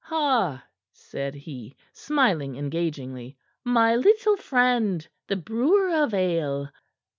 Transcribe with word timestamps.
"Ha!" 0.05 0.65
said 0.91 1.35
he, 1.35 1.75
smiling 1.93 2.55
engagingly. 2.55 3.37
"My 3.63 3.95
little 3.95 4.35
friend, 4.35 5.07
the 5.27 5.35
brewer 5.35 5.93
of 5.95 6.15
ale." 6.15 6.71